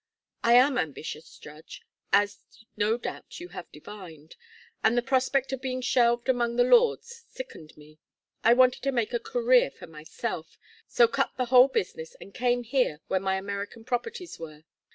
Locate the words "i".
0.43-0.53, 8.43-8.55